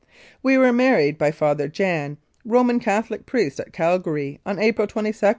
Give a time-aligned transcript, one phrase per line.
[0.41, 5.29] We were married by Father Jan, Roman Catholic priest, at Calgary, on April 22, 1908.